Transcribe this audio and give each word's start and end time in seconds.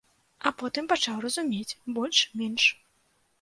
А 0.49 0.51
потым 0.61 0.87
пачаў 0.93 1.19
разумець 1.25 1.77
больш-менш. 1.99 2.63